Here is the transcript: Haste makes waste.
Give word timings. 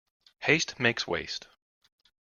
Haste 0.39 0.79
makes 0.79 1.05
waste. 1.05 1.47